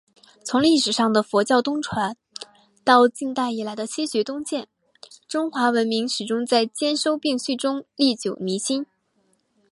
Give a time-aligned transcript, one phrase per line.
[0.43, 2.17] 从历史上的佛教东传……
[2.83, 4.67] 到近代以来的“西学东渐”……
[5.29, 8.87] 中华文明始终在兼收并蓄中历久弥新。